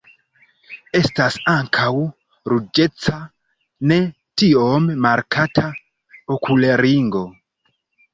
Estas 0.99 1.35
ankaŭ 1.51 1.89
ruĝeca 2.51 3.13
ne 3.91 3.97
tiom 4.43 4.87
markata 5.07 5.67
okulringo. 6.37 7.23